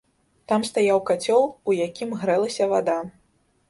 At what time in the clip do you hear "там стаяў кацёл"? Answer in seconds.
0.51-1.43